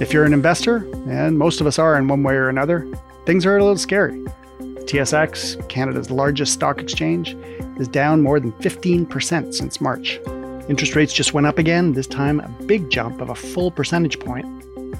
If 0.00 0.12
you're 0.12 0.24
an 0.24 0.32
investor, 0.32 0.88
and 1.08 1.36
most 1.36 1.60
of 1.60 1.66
us 1.66 1.76
are 1.76 1.98
in 1.98 2.06
one 2.06 2.22
way 2.22 2.34
or 2.34 2.48
another, 2.48 2.86
things 3.26 3.44
are 3.44 3.56
a 3.56 3.64
little 3.64 3.76
scary. 3.76 4.16
TSX, 4.60 5.68
Canada's 5.68 6.08
largest 6.08 6.52
stock 6.52 6.80
exchange, 6.80 7.36
is 7.80 7.88
down 7.88 8.22
more 8.22 8.38
than 8.38 8.52
15% 8.52 9.52
since 9.52 9.80
March. 9.80 10.20
Interest 10.68 10.94
rates 10.94 11.12
just 11.12 11.34
went 11.34 11.48
up 11.48 11.58
again, 11.58 11.92
this 11.92 12.06
time 12.06 12.38
a 12.38 12.48
big 12.66 12.90
jump 12.90 13.20
of 13.20 13.30
a 13.30 13.34
full 13.34 13.72
percentage 13.72 14.20
point. 14.20 14.46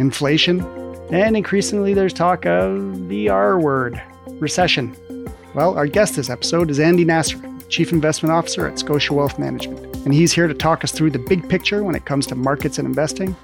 Inflation, 0.00 0.60
and 1.12 1.36
increasingly 1.36 1.94
there's 1.94 2.12
talk 2.12 2.44
of 2.44 3.08
the 3.08 3.28
R 3.28 3.60
word 3.60 4.02
recession. 4.40 4.96
Well, 5.54 5.78
our 5.78 5.86
guest 5.86 6.16
this 6.16 6.28
episode 6.28 6.72
is 6.72 6.80
Andy 6.80 7.04
Nasr, 7.04 7.40
Chief 7.68 7.92
Investment 7.92 8.32
Officer 8.32 8.66
at 8.66 8.80
Scotia 8.80 9.14
Wealth 9.14 9.38
Management, 9.38 9.89
and 10.04 10.14
he's 10.14 10.32
here 10.32 10.46
to 10.46 10.54
talk 10.54 10.84
us 10.84 10.92
through 10.92 11.10
the 11.10 11.18
big 11.18 11.48
picture 11.48 11.82
when 11.82 11.94
it 11.94 12.04
comes 12.04 12.26
to 12.28 12.34
markets 12.34 12.78
and 12.78 12.86
investing 12.86 13.36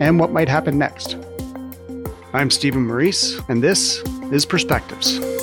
and 0.00 0.18
what 0.18 0.32
might 0.32 0.48
happen 0.48 0.78
next. 0.78 1.16
I'm 2.32 2.50
Stephen 2.50 2.86
Maurice, 2.86 3.38
and 3.48 3.62
this 3.62 3.98
is 4.30 4.46
Perspectives. 4.46 5.41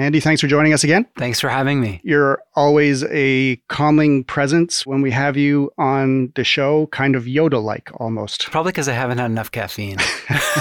Andy, 0.00 0.20
thanks 0.20 0.40
for 0.40 0.46
joining 0.46 0.72
us 0.72 0.84
again. 0.84 1.06
Thanks 1.16 1.40
for 1.40 1.48
having 1.48 1.80
me. 1.80 2.00
You're 2.04 2.40
always 2.54 3.02
a 3.04 3.56
calming 3.68 4.22
presence 4.22 4.86
when 4.86 5.02
we 5.02 5.10
have 5.10 5.36
you 5.36 5.72
on 5.76 6.32
the 6.36 6.44
show, 6.44 6.86
kind 6.86 7.16
of 7.16 7.24
Yoda 7.24 7.60
like 7.60 7.90
almost. 8.00 8.48
Probably 8.48 8.70
because 8.70 8.88
I 8.88 8.92
haven't 8.92 9.18
had 9.18 9.32
enough 9.32 9.50
caffeine. 9.50 9.98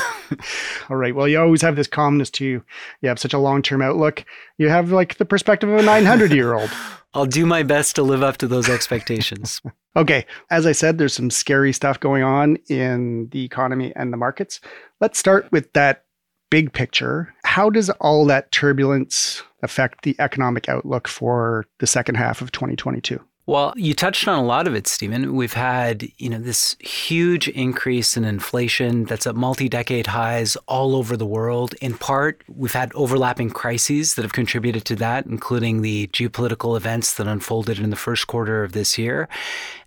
All 0.90 0.98
right. 0.98 1.14
Well, 1.14 1.28
you 1.28 1.40
always 1.40 1.62
have 1.62 1.76
this 1.76 1.86
calmness 1.86 2.32
to 2.32 2.46
you. 2.46 2.64
You 3.02 3.10
have 3.10 3.20
such 3.20 3.34
a 3.34 3.38
long 3.38 3.62
term 3.62 3.84
outlook. 3.84 4.26
You 4.58 4.70
have 4.70 4.92
like 4.92 5.18
the 5.18 5.26
perspective 5.26 5.70
of 5.70 5.80
a 5.80 5.84
900 5.84 6.32
year 6.32 6.56
old. 6.56 6.72
I'll 7.14 7.28
do 7.28 7.46
my 7.46 7.62
best 7.62 7.96
to 7.96 8.04
live 8.04 8.24
up 8.24 8.38
to 8.38 8.48
those 8.48 8.70
expectations. 8.70 9.62
okay. 9.96 10.26
As 10.50 10.66
I 10.66 10.72
said, 10.72 10.98
there's 10.98 11.14
some 11.14 11.30
scary 11.30 11.74
stuff 11.74 12.00
going 12.00 12.24
on 12.24 12.58
in 12.70 13.30
the 13.30 13.44
economy 13.46 13.94
and 13.96 14.12
the 14.12 14.18
markets. 14.18 14.62
Let's 15.00 15.20
start 15.20 15.52
with 15.52 15.72
that 15.74 16.06
big 16.50 16.74
picture, 16.74 17.34
how 17.48 17.70
does 17.70 17.90
all 18.02 18.26
that 18.26 18.52
turbulence 18.52 19.42
affect 19.64 20.04
the 20.04 20.18
economic 20.20 20.68
outlook 20.68 21.08
for 21.08 21.66
the 21.80 21.88
second 21.88 22.16
half 22.16 22.42
of 22.42 22.52
2022? 22.52 23.20
Well, 23.48 23.74
you 23.78 23.94
touched 23.94 24.28
on 24.28 24.38
a 24.38 24.44
lot 24.44 24.68
of 24.68 24.76
it, 24.76 24.88
Stephen. 24.88 25.34
We've 25.34 25.54
had, 25.54 26.06
you 26.18 26.30
know, 26.30 26.38
this 26.38 26.76
huge 26.82 27.48
increase 27.48 28.18
in 28.18 28.26
inflation 28.26 29.06
that's 29.06 29.26
at 29.26 29.38
multi-decade 29.38 30.08
highs 30.08 30.58
all 30.68 30.94
over 30.94 31.16
the 31.16 31.26
world. 31.26 31.74
In 31.76 31.98
part, 31.98 32.44
we've 32.50 32.74
had 32.74 32.92
overlapping 32.94 33.52
crises 33.52 34.16
that 34.16 34.24
have 34.24 34.34
contributed 34.34 34.84
to 34.84 34.98
that, 34.98 35.28
including 35.28 35.82
the 35.82 36.08
geopolitical 36.08 36.76
events 36.76 37.14
that 37.14 37.26
unfolded 37.26 37.80
in 37.80 37.90
the 37.90 37.96
first 37.96 38.28
quarter 38.28 38.66
of 38.66 38.74
this 38.74 38.98
year. 38.98 39.30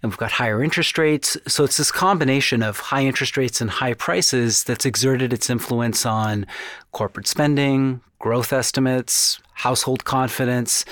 And 0.02 0.10
we've 0.10 0.16
got 0.16 0.32
higher 0.32 0.64
interest 0.64 0.96
rates. 0.96 1.36
So 1.46 1.62
it's 1.62 1.76
this 1.76 1.92
combination 1.92 2.62
of 2.62 2.78
high 2.78 3.04
interest 3.04 3.36
rates 3.36 3.60
and 3.60 3.70
high 3.70 3.92
prices 3.92 4.64
that's 4.64 4.86
exerted 4.86 5.34
its 5.34 5.50
influence 5.50 6.06
on 6.06 6.46
corporate 6.92 7.26
spending, 7.26 8.00
growth 8.20 8.52
estimates, 8.52 9.40
household 9.54 10.04
confidence. 10.04 10.84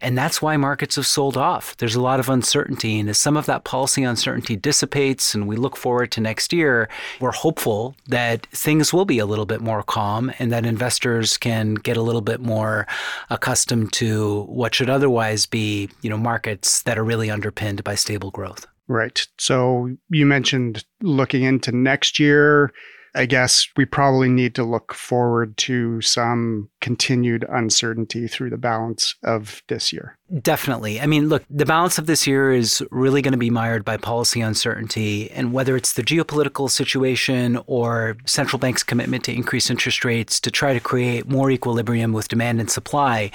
And 0.00 0.16
that's 0.16 0.40
why 0.40 0.56
markets 0.56 0.96
have 0.96 1.06
sold 1.06 1.36
off. 1.36 1.76
There's 1.76 1.94
a 1.94 2.00
lot 2.00 2.20
of 2.20 2.28
uncertainty. 2.28 2.98
And 2.98 3.08
as 3.08 3.18
some 3.18 3.36
of 3.36 3.46
that 3.46 3.64
policy 3.64 4.02
uncertainty 4.02 4.56
dissipates 4.56 5.34
and 5.34 5.46
we 5.46 5.56
look 5.56 5.76
forward 5.76 6.10
to 6.12 6.20
next 6.20 6.52
year, 6.52 6.88
we're 7.20 7.32
hopeful 7.32 7.94
that 8.06 8.46
things 8.46 8.92
will 8.92 9.04
be 9.04 9.18
a 9.18 9.26
little 9.26 9.46
bit 9.46 9.60
more 9.60 9.82
calm 9.82 10.32
and 10.38 10.52
that 10.52 10.66
investors 10.66 11.36
can 11.36 11.74
get 11.74 11.96
a 11.96 12.02
little 12.02 12.20
bit 12.20 12.40
more 12.40 12.86
accustomed 13.30 13.92
to 13.94 14.42
what 14.44 14.74
should 14.74 14.90
otherwise 14.90 15.46
be, 15.46 15.88
you 16.02 16.10
know, 16.10 16.18
markets 16.18 16.82
that 16.82 16.98
are 16.98 17.04
really 17.04 17.30
underpinned 17.30 17.82
by 17.84 17.94
stable 17.94 18.30
growth. 18.30 18.66
Right. 18.88 19.26
So 19.38 19.96
you 20.10 20.26
mentioned 20.26 20.84
looking 21.00 21.42
into 21.42 21.72
next 21.72 22.18
year. 22.20 22.72
I 23.16 23.26
guess 23.26 23.68
we 23.76 23.84
probably 23.86 24.28
need 24.28 24.54
to 24.56 24.64
look 24.64 24.92
forward 24.92 25.56
to 25.58 26.00
some 26.02 26.68
continued 26.80 27.44
uncertainty 27.48 28.28
through 28.28 28.50
the 28.50 28.58
balance 28.58 29.14
of 29.24 29.62
this 29.68 29.92
year. 29.92 30.16
Definitely. 30.42 31.00
I 31.00 31.06
mean, 31.06 31.28
look, 31.28 31.44
the 31.48 31.64
balance 31.64 31.98
of 31.98 32.06
this 32.06 32.26
year 32.26 32.52
is 32.52 32.84
really 32.90 33.22
going 33.22 33.32
to 33.32 33.38
be 33.38 33.50
mired 33.50 33.84
by 33.84 33.96
policy 33.96 34.40
uncertainty. 34.40 35.30
And 35.30 35.52
whether 35.52 35.76
it's 35.76 35.92
the 35.92 36.02
geopolitical 36.02 36.68
situation 36.68 37.60
or 37.66 38.16
central 38.26 38.58
bank's 38.58 38.82
commitment 38.82 39.22
to 39.24 39.32
increase 39.32 39.70
interest 39.70 40.04
rates 40.04 40.40
to 40.40 40.50
try 40.50 40.72
to 40.72 40.80
create 40.80 41.28
more 41.28 41.50
equilibrium 41.50 42.12
with 42.12 42.26
demand 42.26 42.58
and 42.58 42.70
supply, 42.70 43.30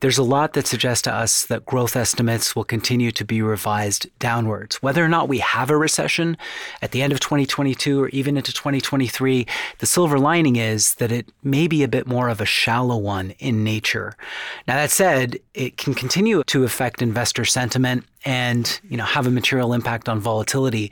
there's 0.00 0.18
a 0.18 0.24
lot 0.24 0.54
that 0.54 0.66
suggests 0.66 1.02
to 1.02 1.14
us 1.14 1.46
that 1.46 1.64
growth 1.66 1.94
estimates 1.94 2.56
will 2.56 2.64
continue 2.64 3.12
to 3.12 3.24
be 3.24 3.40
revised 3.40 4.06
downwards. 4.18 4.82
Whether 4.82 5.04
or 5.04 5.08
not 5.08 5.28
we 5.28 5.38
have 5.38 5.70
a 5.70 5.76
recession 5.76 6.36
at 6.82 6.90
the 6.90 7.02
end 7.02 7.12
of 7.12 7.20
2022 7.20 8.02
or 8.02 8.08
even 8.08 8.36
into 8.36 8.52
2023, 8.52 9.13
the 9.18 9.86
silver 9.86 10.18
lining 10.18 10.56
is 10.56 10.94
that 10.96 11.12
it 11.12 11.30
may 11.42 11.66
be 11.66 11.82
a 11.82 11.88
bit 11.88 12.06
more 12.06 12.28
of 12.28 12.40
a 12.40 12.46
shallow 12.46 12.96
one 12.96 13.30
in 13.38 13.64
nature. 13.64 14.14
Now, 14.66 14.76
that 14.76 14.90
said, 14.90 15.38
it 15.54 15.76
can 15.76 15.94
continue 15.94 16.42
to 16.44 16.64
affect 16.64 17.02
investor 17.02 17.44
sentiment 17.44 18.04
and 18.24 18.80
you 18.88 18.96
know 18.96 19.04
have 19.04 19.26
a 19.26 19.30
material 19.30 19.72
impact 19.74 20.08
on 20.08 20.18
volatility 20.18 20.90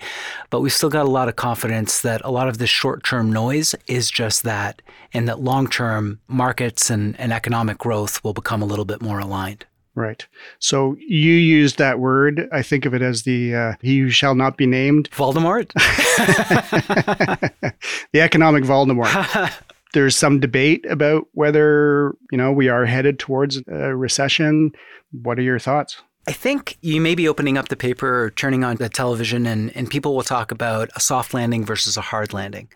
but 0.51 0.61
we've 0.61 0.73
still 0.73 0.91
got 0.91 1.07
a 1.07 1.11
lot 1.11 1.29
of 1.29 1.37
confidence 1.37 2.03
that 2.03 2.21
a 2.25 2.31
lot 2.31 2.47
of 2.47 2.59
this 2.59 2.69
short-term 2.69 3.33
noise 3.33 3.75
is 3.87 4.11
just 4.11 4.43
that 4.43 4.83
and 5.15 5.27
that 5.29 5.41
long-term 5.41 6.21
markets 6.29 6.91
and, 6.91 7.19
and 7.19 7.33
economic 7.33 7.79
growth 7.79 8.23
will 8.23 8.35
become 8.35 8.61
a 8.61 8.67
little 8.67 8.85
bit 8.85 9.01
more 9.01 9.19
aligned 9.19 9.65
Right. 9.95 10.27
So 10.59 10.97
you 10.99 11.35
used 11.35 11.79
that 11.79 11.99
word. 11.99 12.49
I 12.51 12.63
think 12.63 12.87
of 12.87 12.95
it 12.95 13.03
as 13.03 13.25
the 13.25 13.55
uh, 13.55 13.75
he 13.83 13.99
who 13.99 14.11
shall 14.11 14.35
not 14.35 14.57
be 14.57 14.67
named. 14.67 15.11
Voldemort? 15.11 15.73
the 18.13 18.21
economic 18.21 18.65
Voldemort. 18.65 19.53
There's 19.93 20.17
some 20.17 20.41
debate 20.41 20.87
about 20.89 21.27
whether, 21.33 22.15
you 22.31 22.39
know, 22.39 22.51
we 22.51 22.71
are 22.71 22.87
headed 22.87 23.19
towards 23.19 23.61
a 23.69 23.95
recession. 23.95 24.73
What 25.11 25.39
are 25.39 25.43
your 25.43 25.59
thoughts? 25.59 26.01
I 26.27 26.33
think 26.33 26.79
you 26.81 27.01
may 27.01 27.15
be 27.15 27.29
opening 27.29 27.59
up 27.59 27.69
the 27.69 27.77
paper 27.77 28.25
or 28.25 28.31
turning 28.31 28.63
on 28.63 28.77
the 28.77 28.89
television, 28.89 29.45
and, 29.45 29.77
and 29.77 29.91
people 29.91 30.15
will 30.15 30.23
talk 30.23 30.53
about 30.53 30.89
a 30.95 31.01
soft 31.01 31.35
landing 31.35 31.67
versus 31.67 31.97
a 31.97 32.01
hard 32.01 32.33
landing. 32.33 32.69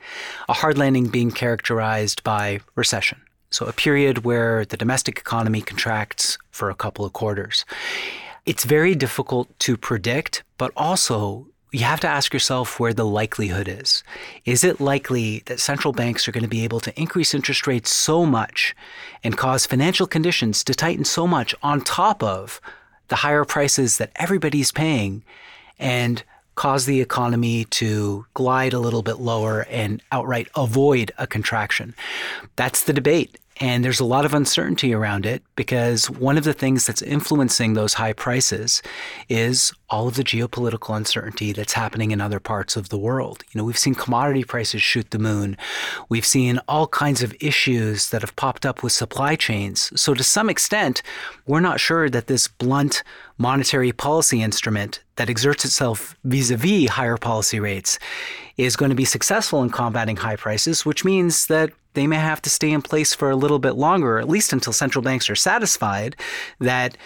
A 0.48 0.52
hard 0.52 0.76
landing 0.76 1.06
being 1.06 1.30
characterized 1.30 2.24
by 2.24 2.60
recession. 2.74 3.20
So, 3.50 3.66
a 3.66 3.72
period 3.72 4.24
where 4.24 4.64
the 4.64 4.76
domestic 4.76 5.18
economy 5.18 5.60
contracts 5.60 6.38
for 6.50 6.70
a 6.70 6.74
couple 6.74 7.04
of 7.04 7.12
quarters. 7.12 7.64
It's 8.44 8.64
very 8.64 8.94
difficult 8.94 9.48
to 9.60 9.76
predict, 9.76 10.44
but 10.58 10.72
also 10.76 11.46
you 11.72 11.84
have 11.84 12.00
to 12.00 12.08
ask 12.08 12.32
yourself 12.32 12.78
where 12.78 12.94
the 12.94 13.04
likelihood 13.04 13.68
is. 13.68 14.02
Is 14.44 14.64
it 14.64 14.80
likely 14.80 15.42
that 15.46 15.60
central 15.60 15.92
banks 15.92 16.26
are 16.26 16.32
going 16.32 16.44
to 16.44 16.48
be 16.48 16.64
able 16.64 16.80
to 16.80 17.00
increase 17.00 17.34
interest 17.34 17.66
rates 17.66 17.90
so 17.90 18.24
much 18.24 18.74
and 19.22 19.36
cause 19.36 19.66
financial 19.66 20.06
conditions 20.06 20.62
to 20.64 20.74
tighten 20.74 21.04
so 21.04 21.26
much 21.26 21.54
on 21.62 21.80
top 21.80 22.22
of 22.22 22.60
the 23.08 23.16
higher 23.16 23.44
prices 23.44 23.98
that 23.98 24.12
everybody's 24.16 24.72
paying 24.72 25.24
and 25.78 26.24
cause 26.56 26.86
the 26.86 27.00
economy 27.00 27.64
to 27.66 28.26
glide 28.34 28.72
a 28.72 28.80
little 28.80 29.02
bit 29.02 29.20
lower 29.20 29.66
and 29.70 30.02
outright 30.10 30.48
avoid 30.56 31.12
a 31.18 31.26
contraction? 31.26 31.94
That's 32.56 32.84
the 32.84 32.92
debate. 32.92 33.38
And 33.58 33.82
there's 33.82 34.00
a 34.00 34.04
lot 34.04 34.26
of 34.26 34.34
uncertainty 34.34 34.92
around 34.92 35.24
it 35.24 35.42
because 35.54 36.10
one 36.10 36.36
of 36.36 36.44
the 36.44 36.52
things 36.52 36.86
that's 36.86 37.00
influencing 37.00 37.72
those 37.72 37.94
high 37.94 38.12
prices 38.12 38.82
is 39.30 39.72
all 39.88 40.08
of 40.08 40.16
the 40.16 40.24
geopolitical 40.24 40.94
uncertainty 40.94 41.52
that's 41.52 41.72
happening 41.72 42.10
in 42.10 42.20
other 42.20 42.40
parts 42.40 42.76
of 42.76 42.90
the 42.90 42.98
world. 42.98 43.44
You 43.50 43.58
know, 43.58 43.64
we've 43.64 43.78
seen 43.78 43.94
commodity 43.94 44.44
prices 44.44 44.82
shoot 44.82 45.10
the 45.10 45.18
moon. 45.18 45.56
We've 46.10 46.26
seen 46.26 46.60
all 46.68 46.86
kinds 46.86 47.22
of 47.22 47.34
issues 47.40 48.10
that 48.10 48.20
have 48.20 48.36
popped 48.36 48.66
up 48.66 48.82
with 48.82 48.92
supply 48.92 49.36
chains. 49.36 49.90
So 49.98 50.12
to 50.12 50.24
some 50.24 50.50
extent, 50.50 51.02
we're 51.46 51.60
not 51.60 51.80
sure 51.80 52.10
that 52.10 52.26
this 52.26 52.48
blunt 52.48 53.02
monetary 53.38 53.92
policy 53.92 54.42
instrument 54.42 55.02
that 55.16 55.28
exerts 55.28 55.64
itself 55.64 56.16
vis-a-vis 56.24 56.90
higher 56.90 57.16
policy 57.16 57.60
rates 57.60 57.98
is 58.56 58.76
going 58.76 58.90
to 58.90 58.96
be 58.96 59.04
successful 59.04 59.62
in 59.62 59.70
combating 59.70 60.16
high 60.16 60.36
prices, 60.36 60.86
which 60.86 61.04
means 61.04 61.46
that 61.46 61.70
they 61.94 62.06
may 62.06 62.16
have 62.16 62.42
to 62.42 62.50
stay 62.50 62.70
in 62.70 62.82
place 62.82 63.14
for 63.14 63.30
a 63.30 63.36
little 63.36 63.58
bit 63.58 63.72
longer, 63.72 64.18
at 64.18 64.28
least 64.28 64.52
until 64.52 64.72
central 64.72 65.02
banks 65.02 65.28
are 65.28 65.34
satisfied 65.34 66.16
that 66.60 66.96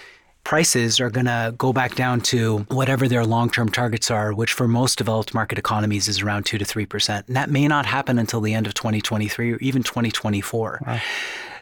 prices 0.45 1.01
are 1.01 1.11
going 1.11 1.27
to 1.27 1.55
go 1.59 1.73
back 1.73 1.95
down 1.95 2.21
to 2.21 2.59
whatever 2.69 3.07
their 3.07 3.25
long-term 3.25 3.69
targets 3.69 4.11
are, 4.11 4.33
which 4.33 4.53
for 4.53 4.67
most 4.67 4.99
developed 4.99 5.35
market 5.35 5.59
economies 5.59 6.09
is 6.09 6.23
around 6.23 6.45
2 6.45 6.59
to 6.59 6.65
3%. 6.65 7.27
And 7.27 7.37
that 7.37 7.51
may 7.51 7.69
not 7.69 7.87
happen 7.87 8.19
until 8.19 8.41
the 8.41 8.55
end 8.55 8.67
of 8.67 8.75
2023 8.75 9.53
or 9.53 9.57
even 9.59 9.83
2024. 9.83 10.83
Wow. 10.87 11.01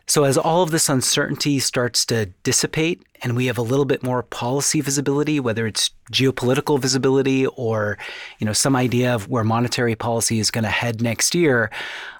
So 0.08 0.24
as 0.24 0.38
all 0.38 0.62
of 0.62 0.70
this 0.70 0.88
uncertainty 0.88 1.58
starts 1.58 2.06
to 2.06 2.26
dissipate 2.42 3.02
and 3.22 3.36
we 3.36 3.44
have 3.44 3.58
a 3.58 3.62
little 3.62 3.84
bit 3.84 4.02
more 4.02 4.22
policy 4.22 4.80
visibility, 4.80 5.38
whether 5.38 5.66
it's 5.66 5.90
geopolitical 6.10 6.80
visibility 6.80 7.46
or, 7.46 7.98
you 8.38 8.46
know, 8.46 8.54
some 8.54 8.74
idea 8.74 9.14
of 9.14 9.28
where 9.28 9.44
monetary 9.44 9.94
policy 9.94 10.38
is 10.38 10.50
going 10.50 10.64
to 10.64 10.70
head 10.70 11.02
next 11.02 11.34
year, 11.34 11.70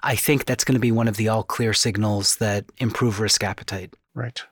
I 0.03 0.15
think 0.15 0.45
that's 0.45 0.63
going 0.63 0.75
to 0.75 0.79
be 0.79 0.91
one 0.91 1.07
of 1.07 1.17
the 1.17 1.29
all 1.29 1.41
clear 1.41 1.73
signals 1.73 2.35
that 2.35 2.65
improve 2.77 3.19
risk 3.19 3.43
appetite. 3.43 3.95
Right. 4.13 4.43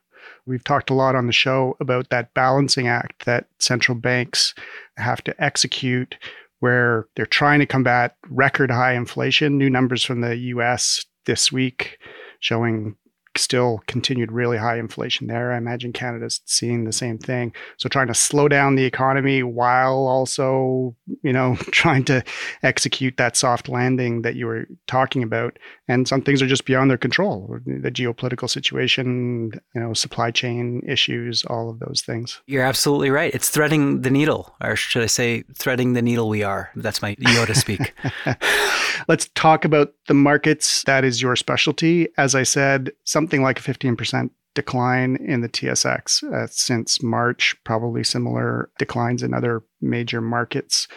We've 0.47 0.63
talked 0.63 0.89
a 0.89 0.95
lot 0.95 1.15
on 1.15 1.27
the 1.27 1.33
show 1.33 1.77
about 1.79 2.09
that 2.09 2.33
balancing 2.33 2.87
act 2.87 3.25
that 3.25 3.47
central 3.59 3.97
banks 3.97 4.55
have 4.97 5.23
to 5.25 5.43
execute 5.43 6.15
where 6.59 7.05
they're 7.15 7.27
trying 7.27 7.59
to 7.59 7.67
combat 7.67 8.15
record 8.29 8.71
high 8.71 8.93
inflation. 8.93 9.59
New 9.59 9.69
numbers 9.69 10.03
from 10.03 10.21
the 10.21 10.35
US 10.37 11.05
this 11.25 11.51
week 11.51 11.99
showing 12.39 12.95
still 13.37 13.81
continued 13.87 14.31
really 14.31 14.57
high 14.57 14.77
inflation 14.77 15.27
there. 15.27 15.51
I 15.51 15.57
imagine 15.57 15.93
Canada's 15.93 16.41
seeing 16.45 16.83
the 16.83 16.93
same 16.93 17.17
thing. 17.17 17.53
So 17.77 17.89
trying 17.89 18.07
to 18.07 18.13
slow 18.13 18.47
down 18.47 18.75
the 18.75 18.85
economy 18.85 19.43
while 19.43 20.07
also, 20.07 20.95
you 21.23 21.33
know, 21.33 21.55
trying 21.71 22.03
to 22.05 22.23
execute 22.63 23.17
that 23.17 23.37
soft 23.37 23.69
landing 23.69 24.21
that 24.21 24.35
you 24.35 24.47
were 24.47 24.67
talking 24.87 25.23
about. 25.23 25.57
And 25.87 26.07
some 26.07 26.21
things 26.21 26.41
are 26.41 26.47
just 26.47 26.65
beyond 26.65 26.89
their 26.89 26.97
control. 26.97 27.59
The 27.65 27.91
geopolitical 27.91 28.49
situation, 28.49 29.51
you 29.73 29.81
know, 29.81 29.93
supply 29.93 30.31
chain 30.31 30.81
issues, 30.87 31.45
all 31.45 31.69
of 31.69 31.79
those 31.79 32.01
things. 32.01 32.41
You're 32.45 32.63
absolutely 32.63 33.09
right. 33.09 33.33
It's 33.33 33.49
threading 33.49 34.01
the 34.01 34.09
needle, 34.09 34.55
or 34.61 34.75
should 34.75 35.03
I 35.03 35.07
say 35.07 35.43
threading 35.55 35.93
the 35.93 36.01
needle 36.01 36.29
we 36.29 36.43
are. 36.43 36.71
That's 36.75 37.01
my 37.01 37.15
Yoda 37.15 37.55
speak. 37.55 37.93
Let's 39.07 39.29
talk 39.35 39.63
about 39.63 39.93
the 40.07 40.13
markets. 40.13 40.83
That 40.83 41.05
is 41.05 41.21
your 41.21 41.35
specialty. 41.35 42.09
As 42.17 42.35
I 42.35 42.43
said, 42.43 42.91
something 43.03 43.26
like 43.41 43.59
a 43.59 43.63
15% 43.63 44.29
decline 44.53 45.17
in 45.17 45.41
the 45.41 45.49
TSX 45.49 46.23
uh, 46.33 46.47
since 46.47 47.03
March, 47.03 47.55
probably 47.63 48.03
similar 48.03 48.69
declines 48.79 49.21
in 49.21 49.33
other 49.33 49.61
major 49.81 50.19
markets. 50.19 50.87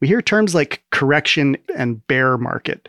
We 0.00 0.08
hear 0.08 0.22
terms 0.22 0.54
like 0.54 0.82
correction 0.90 1.58
and 1.76 2.06
bear 2.06 2.38
market. 2.38 2.88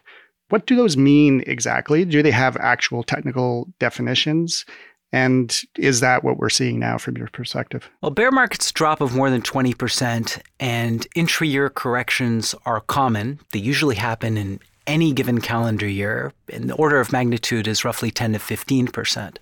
What 0.49 0.65
do 0.65 0.75
those 0.75 0.95
mean 0.95 1.43
exactly? 1.45 2.05
Do 2.05 2.23
they 2.23 2.31
have 2.31 2.55
actual 2.57 3.03
technical 3.03 3.67
definitions? 3.79 4.65
And 5.11 5.61
is 5.77 5.99
that 6.01 6.23
what 6.23 6.37
we're 6.37 6.49
seeing 6.49 6.79
now 6.79 6.97
from 6.97 7.17
your 7.17 7.27
perspective? 7.27 7.89
Well, 8.01 8.11
bear 8.11 8.31
markets 8.31 8.71
drop 8.71 9.01
of 9.01 9.15
more 9.15 9.29
than 9.29 9.41
20% 9.41 10.39
and 10.59 11.07
intra 11.15 11.47
year 11.47 11.69
corrections 11.69 12.53
are 12.65 12.81
common. 12.81 13.39
They 13.51 13.59
usually 13.59 13.95
happen 13.95 14.37
in 14.37 14.59
any 14.89 15.13
given 15.13 15.39
calendar 15.39 15.87
year, 15.87 16.33
and 16.51 16.69
the 16.69 16.75
order 16.75 16.99
of 16.99 17.13
magnitude 17.13 17.67
is 17.67 17.85
roughly 17.85 18.11
10 18.11 18.33
to 18.33 18.39
15%. 18.39 19.37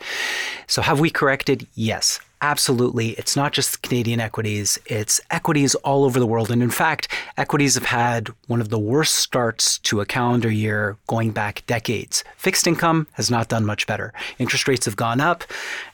So, 0.67 0.81
have 0.81 0.99
we 0.99 1.09
corrected? 1.09 1.65
Yes. 1.73 2.19
Absolutely. 2.41 3.09
It's 3.11 3.35
not 3.35 3.51
just 3.51 3.81
Canadian 3.81 4.19
equities, 4.19 4.77
it's 4.85 5.19
equities 5.31 5.73
all 5.75 6.03
over 6.03 6.19
the 6.19 6.27
world. 6.27 6.51
And 6.51 6.61
in 6.61 6.69
fact, 6.69 7.07
equities 7.35 7.73
have 7.73 7.85
had 7.85 8.29
one 8.45 8.61
of 8.61 8.69
the 8.69 8.77
worst 8.77 9.15
starts 9.15 9.79
to 9.79 10.01
a 10.01 10.05
calendar 10.05 10.51
year 10.51 10.97
going 11.07 11.31
back 11.31 11.63
decades. 11.65 12.23
Fixed 12.35 12.67
income 12.67 13.07
has 13.13 13.31
not 13.31 13.47
done 13.47 13.65
much 13.65 13.87
better. 13.87 14.13
Interest 14.37 14.67
rates 14.67 14.85
have 14.85 14.95
gone 14.95 15.19
up, 15.19 15.45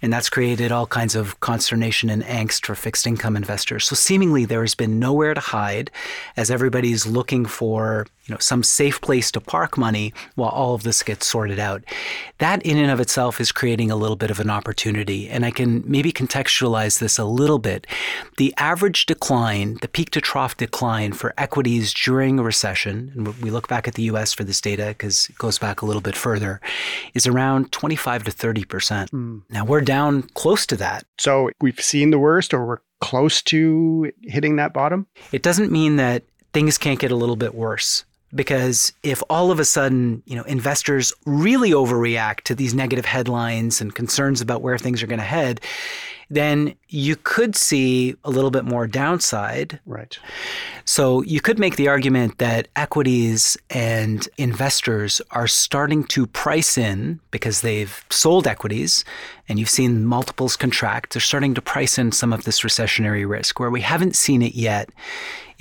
and 0.01 0.11
that's 0.11 0.29
created 0.29 0.69
all 0.69 0.85
kinds 0.85 1.15
of 1.15 1.39
consternation 1.39 2.09
and 2.09 2.23
angst 2.23 2.65
for 2.65 2.75
fixed 2.75 3.07
income 3.07 3.37
investors. 3.37 3.85
So 3.85 3.95
seemingly 3.95 4.43
there 4.43 4.61
has 4.61 4.75
been 4.75 4.99
nowhere 4.99 5.33
to 5.33 5.39
hide 5.39 5.91
as 6.35 6.51
everybody's 6.51 7.07
looking 7.07 7.45
for 7.45 8.05
you 8.25 8.33
know 8.33 8.39
some 8.39 8.63
safe 8.63 9.01
place 9.01 9.31
to 9.31 9.41
park 9.41 9.77
money 9.77 10.13
while 10.35 10.49
all 10.49 10.73
of 10.73 10.83
this 10.83 11.03
gets 11.03 11.27
sorted 11.27 11.59
out. 11.59 11.83
That 12.37 12.61
in 12.63 12.77
and 12.77 12.91
of 12.91 12.99
itself 12.99 13.41
is 13.41 13.51
creating 13.51 13.91
a 13.91 13.95
little 13.95 14.15
bit 14.15 14.31
of 14.31 14.39
an 14.39 14.49
opportunity. 14.49 15.29
And 15.29 15.45
I 15.45 15.51
can 15.51 15.83
maybe 15.85 16.11
contextualize 16.11 16.99
this 16.99 17.17
a 17.17 17.25
little 17.25 17.59
bit. 17.59 17.85
The 18.37 18.53
average 18.57 19.05
decline, 19.05 19.77
the 19.81 19.87
peak 19.87 20.11
to 20.11 20.21
trough 20.21 20.55
decline 20.57 21.13
for 21.13 21.33
equities 21.37 21.93
during 21.93 22.39
a 22.39 22.43
recession, 22.43 23.11
and 23.15 23.27
we 23.41 23.51
look 23.51 23.67
back 23.67 23.87
at 23.87 23.95
the 23.95 24.03
US 24.03 24.33
for 24.33 24.43
this 24.43 24.61
data 24.61 24.87
because 24.89 25.29
it 25.29 25.37
goes 25.37 25.59
back 25.59 25.81
a 25.81 25.85
little 25.85 26.01
bit 26.01 26.15
further, 26.15 26.61
is 27.13 27.27
around 27.27 27.71
25 27.71 28.23
to 28.23 28.31
30%. 28.31 29.09
Mm. 29.09 29.41
Now 29.49 29.65
we're 29.65 29.81
down 29.81 30.23
close 30.33 30.65
to 30.67 30.77
that. 30.77 31.05
So 31.17 31.49
we've 31.61 31.79
seen 31.79 32.11
the 32.11 32.19
worst 32.19 32.53
or 32.53 32.65
we're 32.65 32.79
close 33.03 33.41
to 33.41 34.13
hitting 34.21 34.55
that 34.55 34.71
bottom? 34.71 35.07
It 35.33 35.43
doesn't 35.43 35.73
mean 35.73 35.97
that 35.97 36.23
things 36.53 36.77
can't 36.77 36.99
get 36.99 37.11
a 37.11 37.17
little 37.17 37.35
bit 37.35 37.53
worse 37.53 38.05
because 38.35 38.91
if 39.03 39.21
all 39.29 39.51
of 39.51 39.59
a 39.59 39.65
sudden, 39.65 40.23
you 40.25 40.35
know, 40.35 40.43
investors 40.43 41.13
really 41.25 41.71
overreact 41.71 42.41
to 42.41 42.55
these 42.55 42.73
negative 42.73 43.05
headlines 43.05 43.81
and 43.81 43.93
concerns 43.93 44.41
about 44.41 44.61
where 44.61 44.77
things 44.77 45.03
are 45.03 45.07
going 45.07 45.19
to 45.19 45.25
head, 45.25 45.61
then 46.29 46.73
you 46.89 47.15
could 47.15 47.55
see 47.55 48.15
a 48.23 48.29
little 48.29 48.49
bit 48.49 48.65
more 48.65 48.87
downside. 48.87 49.79
Right. 49.85 50.17
So 50.85 51.21
you 51.23 51.41
could 51.41 51.59
make 51.59 51.75
the 51.75 51.87
argument 51.87 52.39
that 52.39 52.67
equities 52.75 53.57
and 53.69 54.27
investors 54.37 55.21
are 55.31 55.47
starting 55.47 56.03
to 56.05 56.25
price 56.25 56.77
in 56.77 57.19
because 57.31 57.61
they've 57.61 58.03
sold 58.09 58.47
equities 58.47 59.05
and 59.47 59.59
you've 59.59 59.69
seen 59.69 60.05
multiples 60.05 60.55
contract. 60.55 61.13
They're 61.13 61.21
starting 61.21 61.53
to 61.55 61.61
price 61.61 61.97
in 61.97 62.11
some 62.11 62.33
of 62.33 62.45
this 62.45 62.61
recessionary 62.61 63.27
risk. 63.27 63.59
Where 63.59 63.71
we 63.71 63.81
haven't 63.81 64.15
seen 64.15 64.41
it 64.41 64.55
yet 64.55 64.89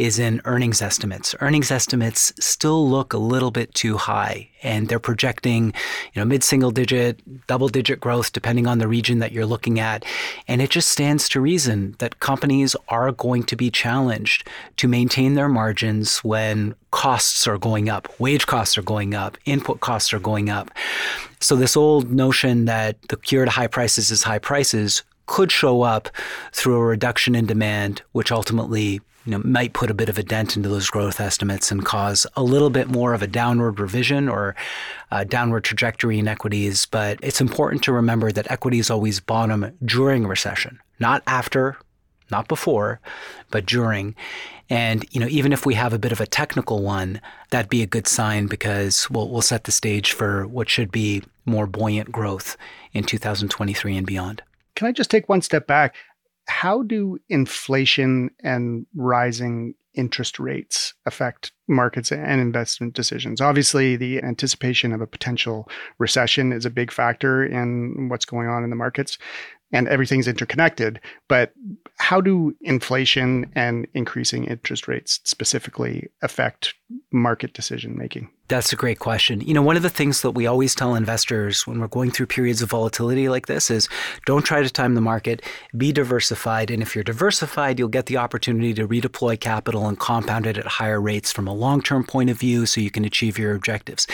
is 0.02 0.18
in 0.18 0.40
earnings 0.44 0.82
estimates. 0.82 1.34
Earnings 1.40 1.70
estimates 1.70 2.32
still 2.40 2.88
look 2.88 3.12
a 3.12 3.18
little 3.18 3.52
bit 3.52 3.72
too 3.72 3.96
high 3.96 4.48
and 4.62 4.88
they're 4.88 4.98
projecting, 4.98 5.66
you 6.12 6.20
know, 6.20 6.24
mid-single 6.24 6.72
digit, 6.72 7.46
double 7.46 7.68
digit 7.68 8.00
growth 8.00 8.32
depending 8.32 8.66
on 8.66 8.78
the 8.78 8.88
region 8.88 9.20
that 9.20 9.30
you're 9.30 9.46
looking 9.46 9.78
at. 9.78 10.04
And 10.48 10.60
it 10.60 10.70
just 10.70 10.88
stands 10.88 11.28
to 11.30 11.40
reason 11.40 11.94
that 11.98 12.18
companies 12.18 12.74
are 12.88 13.12
going 13.12 13.44
to 13.44 13.54
be 13.54 13.70
challenged 13.70 14.48
to 14.78 14.88
maintain 14.88 15.34
their 15.34 15.48
margins 15.48 16.18
when 16.18 16.74
costs 16.90 17.46
are 17.46 17.58
going 17.58 17.88
up, 17.88 18.08
wage 18.18 18.46
costs 18.46 18.76
are 18.76 18.82
going 18.82 19.14
up, 19.14 19.38
input 19.44 19.80
costs 19.80 20.12
are 20.12 20.18
going 20.18 20.50
up. 20.50 20.70
So 21.38 21.54
this 21.54 21.76
old 21.76 22.10
notion 22.10 22.64
that 22.64 23.00
the 23.08 23.16
cure 23.16 23.44
to 23.44 23.50
high 23.50 23.68
prices 23.68 24.10
is 24.10 24.24
high 24.24 24.38
prices 24.38 25.04
could 25.26 25.52
show 25.52 25.82
up 25.82 26.08
through 26.52 26.76
a 26.76 26.84
reduction 26.84 27.34
in 27.34 27.46
demand, 27.46 28.02
which 28.12 28.32
ultimately 28.32 29.00
you 29.24 29.32
know, 29.32 29.42
might 29.44 29.72
put 29.72 29.90
a 29.90 29.94
bit 29.94 30.08
of 30.08 30.18
a 30.18 30.22
dent 30.22 30.56
into 30.56 30.68
those 30.68 30.90
growth 30.90 31.20
estimates 31.20 31.70
and 31.70 31.84
cause 31.84 32.26
a 32.36 32.42
little 32.42 32.70
bit 32.70 32.88
more 32.88 33.14
of 33.14 33.22
a 33.22 33.26
downward 33.26 33.78
revision 33.78 34.28
or 34.28 34.56
a 35.10 35.24
downward 35.24 35.62
trajectory 35.62 36.18
in 36.18 36.26
equities. 36.26 36.86
But 36.86 37.20
it's 37.22 37.40
important 37.40 37.84
to 37.84 37.92
remember 37.92 38.32
that 38.32 38.50
equities 38.50 38.90
always 38.90 39.20
bottom 39.20 39.76
during 39.84 40.26
recession, 40.26 40.80
not 40.98 41.22
after, 41.26 41.76
not 42.30 42.48
before, 42.48 43.00
but 43.50 43.64
during. 43.64 44.16
And 44.68 45.04
you 45.12 45.20
know, 45.20 45.28
even 45.28 45.52
if 45.52 45.66
we 45.66 45.74
have 45.74 45.92
a 45.92 45.98
bit 45.98 46.12
of 46.12 46.20
a 46.20 46.26
technical 46.26 46.82
one, 46.82 47.20
that'd 47.50 47.70
be 47.70 47.82
a 47.82 47.86
good 47.86 48.08
sign 48.08 48.46
because 48.46 49.08
we'll 49.10 49.28
we'll 49.28 49.42
set 49.42 49.64
the 49.64 49.72
stage 49.72 50.12
for 50.12 50.46
what 50.46 50.68
should 50.68 50.90
be 50.90 51.22
more 51.44 51.66
buoyant 51.66 52.10
growth 52.10 52.56
in 52.92 53.04
2023 53.04 53.96
and 53.96 54.06
beyond. 54.06 54.42
Can 54.74 54.86
I 54.86 54.92
just 54.92 55.10
take 55.10 55.28
one 55.28 55.42
step 55.42 55.66
back? 55.66 55.94
how 56.46 56.82
do 56.82 57.18
inflation 57.28 58.30
and 58.42 58.86
rising 58.94 59.74
interest 59.94 60.38
rates 60.38 60.94
affect 61.06 61.52
markets 61.68 62.10
and 62.10 62.40
investment 62.40 62.94
decisions? 62.94 63.40
Obviously, 63.40 63.96
the 63.96 64.22
anticipation 64.22 64.92
of 64.92 65.00
a 65.00 65.06
potential 65.06 65.68
recession 65.98 66.52
is 66.52 66.64
a 66.64 66.70
big 66.70 66.90
factor 66.90 67.44
in 67.44 68.08
what's 68.08 68.24
going 68.24 68.48
on 68.48 68.64
in 68.64 68.70
the 68.70 68.76
markets 68.76 69.18
and 69.72 69.88
everything's 69.88 70.28
interconnected. 70.28 71.00
But 71.28 71.52
how 71.98 72.20
do 72.20 72.54
inflation 72.60 73.50
and 73.54 73.86
increasing 73.94 74.44
interest 74.44 74.88
rates 74.88 75.20
specifically 75.24 76.10
affect 76.22 76.74
market 77.12 77.54
decision 77.54 77.96
making? 77.96 78.30
That's 78.52 78.70
a 78.70 78.76
great 78.76 78.98
question. 78.98 79.40
You 79.40 79.54
know, 79.54 79.62
one 79.62 79.78
of 79.78 79.82
the 79.82 79.88
things 79.88 80.20
that 80.20 80.32
we 80.32 80.46
always 80.46 80.74
tell 80.74 80.94
investors 80.94 81.66
when 81.66 81.80
we're 81.80 81.88
going 81.88 82.10
through 82.10 82.26
periods 82.26 82.60
of 82.60 82.68
volatility 82.68 83.30
like 83.30 83.46
this 83.46 83.70
is 83.70 83.88
don't 84.26 84.42
try 84.42 84.62
to 84.62 84.68
time 84.68 84.94
the 84.94 85.00
market, 85.00 85.40
be 85.74 85.90
diversified. 85.90 86.70
And 86.70 86.82
if 86.82 86.94
you're 86.94 87.02
diversified, 87.02 87.78
you'll 87.78 87.88
get 87.88 88.06
the 88.06 88.18
opportunity 88.18 88.74
to 88.74 88.86
redeploy 88.86 89.40
capital 89.40 89.88
and 89.88 89.98
compound 89.98 90.46
it 90.46 90.58
at 90.58 90.66
higher 90.66 91.00
rates 91.00 91.32
from 91.32 91.48
a 91.48 91.54
long 91.54 91.80
term 91.80 92.04
point 92.04 92.28
of 92.28 92.38
view 92.38 92.66
so 92.66 92.82
you 92.82 92.90
can 92.90 93.06
achieve 93.06 93.38
your 93.38 93.54
objectives. 93.54 94.06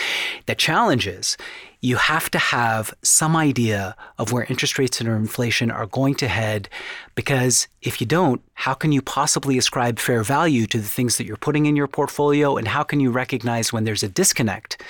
The 0.46 0.54
challenge 0.54 1.08
is 1.08 1.36
you 1.80 1.96
have 1.96 2.28
to 2.30 2.38
have 2.38 2.92
some 3.02 3.36
idea 3.36 3.94
of 4.18 4.32
where 4.32 4.44
interest 4.44 4.78
rates 4.78 5.00
and 5.00 5.08
inflation 5.08 5.70
are 5.70 5.86
going 5.86 6.14
to 6.16 6.26
head 6.26 6.68
because 7.14 7.68
if 7.82 8.00
you 8.00 8.06
don't, 8.06 8.42
how 8.54 8.74
can 8.74 8.90
you 8.90 9.00
possibly 9.00 9.56
ascribe 9.56 10.00
fair 10.00 10.24
value 10.24 10.66
to 10.66 10.78
the 10.78 10.88
things 10.88 11.16
that 11.16 11.26
you're 11.26 11.36
putting 11.36 11.66
in 11.66 11.76
your 11.76 11.86
portfolio 11.86 12.56
and 12.56 12.66
how 12.66 12.82
can 12.82 12.98
you 12.98 13.10
recognize 13.10 13.72
when 13.72 13.84
there's 13.84 14.02
a 14.02 14.08
disconnect 14.28 14.82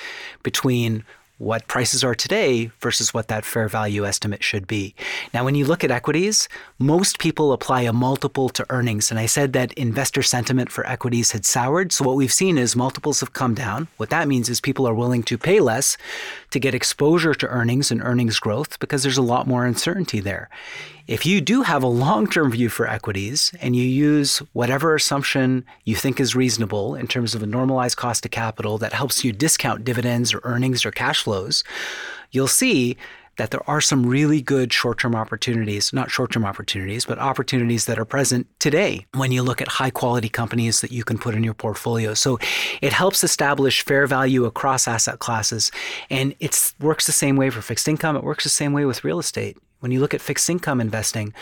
between 0.42 1.04
what 1.38 1.68
prices 1.68 2.02
are 2.02 2.16
today 2.16 2.72
versus 2.80 3.14
what 3.14 3.28
that 3.28 3.44
fair 3.44 3.68
value 3.68 4.04
estimate 4.04 4.42
should 4.42 4.66
be. 4.66 4.92
Now, 5.32 5.44
when 5.44 5.54
you 5.54 5.64
look 5.64 5.84
at 5.84 5.92
equities, 5.92 6.48
most 6.80 7.20
people 7.20 7.52
apply 7.52 7.82
a 7.82 7.92
multiple 7.92 8.48
to 8.48 8.66
earnings. 8.70 9.12
And 9.12 9.20
I 9.20 9.26
said 9.26 9.52
that 9.52 9.72
investor 9.74 10.22
sentiment 10.22 10.72
for 10.72 10.84
equities 10.84 11.30
had 11.30 11.44
soured. 11.44 11.92
So, 11.92 12.04
what 12.04 12.16
we've 12.16 12.32
seen 12.32 12.58
is 12.58 12.74
multiples 12.74 13.20
have 13.20 13.34
come 13.34 13.54
down. 13.54 13.86
What 13.98 14.10
that 14.10 14.26
means 14.26 14.48
is 14.48 14.60
people 14.60 14.88
are 14.88 14.94
willing 14.94 15.22
to 15.24 15.38
pay 15.38 15.60
less 15.60 15.96
to 16.50 16.58
get 16.58 16.74
exposure 16.74 17.34
to 17.34 17.46
earnings 17.46 17.92
and 17.92 18.02
earnings 18.02 18.40
growth 18.40 18.80
because 18.80 19.04
there's 19.04 19.16
a 19.16 19.22
lot 19.22 19.46
more 19.46 19.64
uncertainty 19.64 20.18
there. 20.18 20.48
If 21.08 21.24
you 21.24 21.40
do 21.40 21.62
have 21.62 21.82
a 21.82 21.86
long 21.86 22.26
term 22.26 22.50
view 22.50 22.68
for 22.68 22.86
equities 22.86 23.50
and 23.62 23.74
you 23.74 23.82
use 23.82 24.42
whatever 24.52 24.94
assumption 24.94 25.64
you 25.84 25.96
think 25.96 26.20
is 26.20 26.36
reasonable 26.36 26.94
in 26.94 27.06
terms 27.06 27.34
of 27.34 27.42
a 27.42 27.46
normalized 27.46 27.96
cost 27.96 28.26
of 28.26 28.30
capital 28.30 28.76
that 28.76 28.92
helps 28.92 29.24
you 29.24 29.32
discount 29.32 29.84
dividends 29.84 30.34
or 30.34 30.42
earnings 30.44 30.84
or 30.84 30.90
cash 30.90 31.22
flows, 31.22 31.64
you'll 32.30 32.46
see 32.46 32.94
that 33.38 33.52
there 33.52 33.70
are 33.70 33.80
some 33.80 34.04
really 34.04 34.42
good 34.42 34.70
short 34.70 34.98
term 34.98 35.14
opportunities, 35.14 35.94
not 35.94 36.10
short 36.10 36.30
term 36.30 36.44
opportunities, 36.44 37.06
but 37.06 37.18
opportunities 37.18 37.86
that 37.86 37.98
are 37.98 38.04
present 38.04 38.46
today 38.58 39.06
when 39.14 39.32
you 39.32 39.42
look 39.42 39.62
at 39.62 39.68
high 39.68 39.90
quality 39.90 40.28
companies 40.28 40.82
that 40.82 40.92
you 40.92 41.04
can 41.04 41.16
put 41.16 41.34
in 41.34 41.42
your 41.42 41.54
portfolio. 41.54 42.12
So 42.12 42.38
it 42.82 42.92
helps 42.92 43.24
establish 43.24 43.82
fair 43.82 44.06
value 44.06 44.44
across 44.44 44.86
asset 44.86 45.20
classes. 45.20 45.72
And 46.10 46.34
it 46.38 46.74
works 46.78 47.06
the 47.06 47.12
same 47.12 47.36
way 47.36 47.48
for 47.48 47.62
fixed 47.62 47.88
income, 47.88 48.14
it 48.14 48.24
works 48.24 48.44
the 48.44 48.50
same 48.50 48.74
way 48.74 48.84
with 48.84 49.04
real 49.04 49.18
estate. 49.18 49.56
When 49.80 49.92
you 49.92 50.00
look 50.00 50.12
at 50.12 50.20
fixed 50.20 50.50
income 50.50 50.80
investing, 50.80 51.32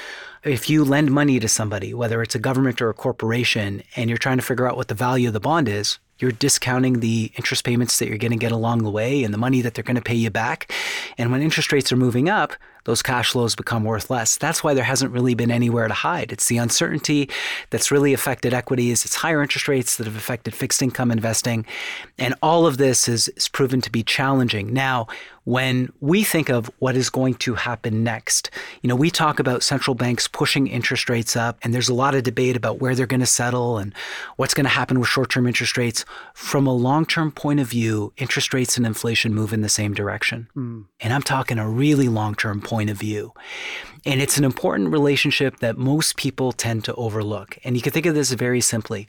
if 0.44 0.68
you 0.68 0.84
lend 0.84 1.10
money 1.10 1.40
to 1.40 1.48
somebody, 1.48 1.94
whether 1.94 2.20
it's 2.20 2.34
a 2.34 2.38
government 2.38 2.82
or 2.82 2.90
a 2.90 2.94
corporation, 2.94 3.82
and 3.96 4.10
you're 4.10 4.18
trying 4.18 4.36
to 4.36 4.42
figure 4.44 4.68
out 4.68 4.76
what 4.76 4.88
the 4.88 4.94
value 4.94 5.28
of 5.28 5.32
the 5.32 5.40
bond 5.40 5.68
is, 5.68 5.98
you're 6.18 6.32
discounting 6.32 7.00
the 7.00 7.32
interest 7.36 7.64
payments 7.64 7.98
that 7.98 8.08
you're 8.08 8.18
going 8.18 8.32
to 8.32 8.36
get 8.36 8.52
along 8.52 8.82
the 8.82 8.90
way 8.90 9.24
and 9.24 9.32
the 9.32 9.38
money 9.38 9.62
that 9.62 9.72
they're 9.72 9.84
going 9.84 9.96
to 9.96 10.02
pay 10.02 10.14
you 10.14 10.28
back. 10.28 10.70
And 11.16 11.32
when 11.32 11.40
interest 11.40 11.72
rates 11.72 11.90
are 11.92 11.96
moving 11.96 12.28
up, 12.28 12.52
those 12.86 13.02
cash 13.02 13.32
flows 13.32 13.54
become 13.54 13.84
worth 13.84 14.08
less. 14.10 14.38
That's 14.38 14.62
why 14.64 14.72
there 14.72 14.84
hasn't 14.84 15.12
really 15.12 15.34
been 15.34 15.50
anywhere 15.50 15.88
to 15.88 15.94
hide. 15.94 16.32
It's 16.32 16.46
the 16.46 16.56
uncertainty 16.56 17.28
that's 17.70 17.90
really 17.90 18.14
affected 18.14 18.54
equities. 18.54 19.04
It's 19.04 19.16
higher 19.16 19.42
interest 19.42 19.66
rates 19.66 19.96
that 19.96 20.06
have 20.06 20.16
affected 20.16 20.54
fixed 20.54 20.80
income 20.80 21.10
investing. 21.10 21.66
And 22.16 22.34
all 22.42 22.64
of 22.64 22.78
this 22.78 23.08
is, 23.08 23.28
is 23.28 23.48
proven 23.48 23.80
to 23.82 23.90
be 23.90 24.04
challenging. 24.04 24.72
Now, 24.72 25.08
when 25.46 25.92
we 26.00 26.24
think 26.24 26.48
of 26.48 26.68
what 26.80 26.96
is 26.96 27.08
going 27.08 27.34
to 27.34 27.54
happen 27.54 28.02
next, 28.02 28.50
you 28.82 28.88
know, 28.88 28.96
we 28.96 29.10
talk 29.10 29.38
about 29.38 29.62
central 29.62 29.94
banks 29.94 30.26
pushing 30.26 30.66
interest 30.66 31.08
rates 31.08 31.36
up, 31.36 31.56
and 31.62 31.72
there's 31.72 31.88
a 31.88 31.94
lot 31.94 32.16
of 32.16 32.24
debate 32.24 32.56
about 32.56 32.80
where 32.80 32.96
they're 32.96 33.06
going 33.06 33.20
to 33.20 33.26
settle 33.26 33.78
and 33.78 33.94
what's 34.36 34.54
going 34.54 34.64
to 34.64 34.70
happen 34.70 34.98
with 34.98 35.08
short 35.08 35.30
term 35.30 35.46
interest 35.46 35.76
rates. 35.76 36.04
From 36.34 36.66
a 36.66 36.74
long 36.74 37.06
term 37.06 37.30
point 37.30 37.60
of 37.60 37.68
view, 37.68 38.12
interest 38.16 38.52
rates 38.52 38.76
and 38.76 38.84
inflation 38.84 39.34
move 39.34 39.52
in 39.52 39.60
the 39.60 39.68
same 39.68 39.94
direction. 39.94 40.48
Mm. 40.56 40.86
And 40.98 41.12
I'm 41.12 41.22
talking 41.22 41.58
a 41.58 41.68
really 41.68 42.08
long 42.08 42.34
term 42.34 42.60
point 42.60 42.75
of 42.82 42.98
view. 42.98 43.32
And 44.04 44.20
it's 44.20 44.38
an 44.38 44.44
important 44.44 44.90
relationship 44.90 45.58
that 45.58 45.76
most 45.76 46.16
people 46.16 46.52
tend 46.52 46.84
to 46.84 46.94
overlook. 46.94 47.58
And 47.64 47.74
you 47.76 47.82
can 47.82 47.92
think 47.92 48.06
of 48.06 48.14
this 48.14 48.30
very 48.32 48.60
simply. 48.60 49.08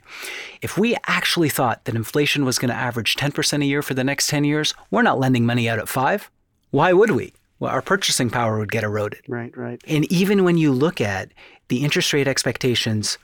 If 0.60 0.76
we 0.76 0.96
actually 1.06 1.48
thought 1.48 1.84
that 1.84 1.94
inflation 1.94 2.44
was 2.44 2.58
going 2.58 2.70
to 2.70 2.74
average 2.74 3.14
10% 3.14 3.62
a 3.62 3.66
year 3.66 3.82
for 3.82 3.94
the 3.94 4.02
next 4.02 4.28
10 4.28 4.44
years, 4.44 4.74
we're 4.90 5.02
not 5.02 5.20
lending 5.20 5.46
money 5.46 5.68
out 5.68 5.78
at 5.78 5.88
five. 5.88 6.30
Why 6.70 6.92
would 6.92 7.12
we? 7.12 7.32
Well, 7.60 7.70
our 7.70 7.82
purchasing 7.82 8.30
power 8.30 8.58
would 8.58 8.72
get 8.72 8.84
eroded. 8.84 9.22
Right, 9.28 9.56
right. 9.56 9.80
And 9.86 10.10
even 10.12 10.44
when 10.44 10.58
you 10.58 10.72
look 10.72 11.00
at 11.00 11.32
the 11.68 11.84
interest 11.84 12.12
rate 12.12 12.28
expectations 12.28 13.18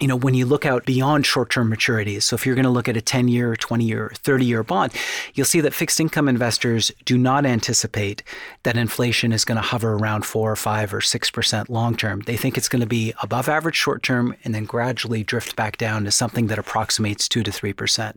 you 0.00 0.06
know, 0.06 0.16
when 0.16 0.34
you 0.34 0.46
look 0.46 0.64
out 0.64 0.84
beyond 0.84 1.26
short 1.26 1.50
term 1.50 1.70
maturities, 1.70 2.22
so 2.22 2.34
if 2.34 2.46
you're 2.46 2.54
going 2.54 2.64
to 2.64 2.70
look 2.70 2.88
at 2.88 2.96
a 2.96 3.00
10 3.00 3.28
year, 3.28 3.56
20 3.56 3.84
year, 3.84 4.12
30 4.14 4.44
year 4.44 4.62
bond, 4.62 4.92
you'll 5.34 5.46
see 5.46 5.60
that 5.60 5.74
fixed 5.74 5.98
income 6.00 6.28
investors 6.28 6.92
do 7.04 7.18
not 7.18 7.44
anticipate 7.44 8.22
that 8.62 8.76
inflation 8.76 9.32
is 9.32 9.44
going 9.44 9.56
to 9.56 9.62
hover 9.62 9.94
around 9.94 10.24
4 10.24 10.52
or 10.52 10.56
5 10.56 10.94
or 10.94 11.00
6% 11.00 11.68
long 11.68 11.96
term. 11.96 12.20
They 12.20 12.36
think 12.36 12.56
it's 12.56 12.68
going 12.68 12.80
to 12.80 12.86
be 12.86 13.12
above 13.22 13.48
average 13.48 13.76
short 13.76 14.02
term 14.02 14.34
and 14.44 14.54
then 14.54 14.64
gradually 14.64 15.24
drift 15.24 15.56
back 15.56 15.76
down 15.76 16.04
to 16.04 16.10
something 16.10 16.46
that 16.48 16.58
approximates 16.58 17.28
2 17.28 17.42
to 17.42 17.50
3%. 17.50 18.14